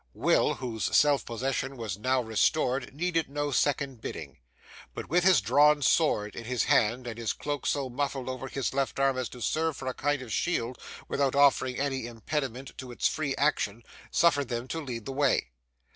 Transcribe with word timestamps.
Will, 0.15 0.55
whose 0.55 0.85
self 0.97 1.23
possession 1.25 1.77
was 1.77 1.95
now 1.99 2.21
quite 2.21 2.29
restored, 2.29 2.91
needed 2.95 3.29
no 3.29 3.51
second 3.51 4.01
bidding, 4.01 4.39
but 4.95 5.07
with 5.11 5.23
his 5.23 5.41
drawn 5.41 5.83
sword 5.83 6.35
in 6.35 6.45
his 6.45 6.63
hand, 6.63 7.05
and 7.05 7.19
his 7.19 7.33
cloak 7.33 7.67
so 7.67 7.87
muffled 7.87 8.27
over 8.27 8.47
his 8.47 8.73
left 8.73 8.99
arm 8.99 9.15
as 9.15 9.29
to 9.29 9.41
serve 9.43 9.77
for 9.77 9.87
a 9.87 9.93
kind 9.93 10.23
of 10.23 10.33
shield 10.33 10.79
without 11.07 11.35
offering 11.35 11.77
any 11.79 12.07
impediment 12.07 12.75
to 12.79 12.91
its 12.91 13.07
free 13.07 13.35
action, 13.35 13.83
suffered 14.09 14.47
them 14.47 14.67
to 14.69 14.81
lead 14.81 15.05
the 15.05 15.11
way. 15.13 15.51